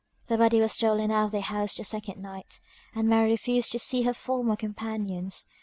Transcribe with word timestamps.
The 0.29 0.37
body 0.39 0.59
was 0.59 0.71
stolen 0.71 1.11
out 1.11 1.25
of 1.25 1.31
the 1.31 1.41
house 1.41 1.75
the 1.75 1.83
second 1.83 2.19
night, 2.23 2.59
and 2.95 3.07
Mary 3.07 3.29
refused 3.29 3.71
to 3.73 3.77
see 3.77 4.01
her 4.01 4.15
former 4.15 4.55
companions. 4.55 5.45